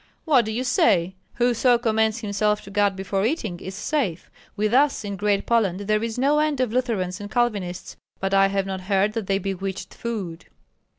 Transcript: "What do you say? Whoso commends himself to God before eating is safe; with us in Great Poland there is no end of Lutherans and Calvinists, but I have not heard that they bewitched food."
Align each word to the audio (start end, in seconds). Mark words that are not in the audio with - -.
"What 0.25 0.45
do 0.45 0.51
you 0.51 0.63
say? 0.63 1.13
Whoso 1.35 1.77
commends 1.77 2.21
himself 2.21 2.63
to 2.63 2.71
God 2.71 2.95
before 2.95 3.23
eating 3.23 3.59
is 3.59 3.75
safe; 3.75 4.31
with 4.55 4.73
us 4.73 5.05
in 5.05 5.15
Great 5.15 5.45
Poland 5.45 5.81
there 5.81 6.01
is 6.03 6.17
no 6.17 6.39
end 6.39 6.59
of 6.59 6.73
Lutherans 6.73 7.21
and 7.21 7.29
Calvinists, 7.29 7.97
but 8.19 8.33
I 8.33 8.47
have 8.47 8.65
not 8.65 8.81
heard 8.81 9.13
that 9.13 9.27
they 9.27 9.37
bewitched 9.37 9.93
food." 9.93 10.45